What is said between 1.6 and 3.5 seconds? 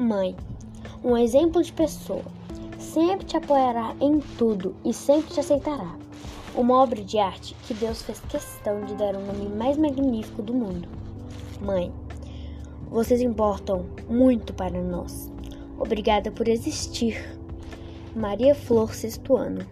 de pessoa, sempre te